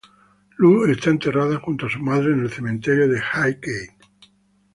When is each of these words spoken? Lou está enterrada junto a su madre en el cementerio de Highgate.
Lou 0.57 0.85
está 0.87 1.11
enterrada 1.11 1.59
junto 1.59 1.85
a 1.85 1.89
su 1.91 1.99
madre 1.99 2.33
en 2.33 2.39
el 2.39 2.49
cementerio 2.51 3.07
de 3.07 3.19
Highgate. 3.19 3.95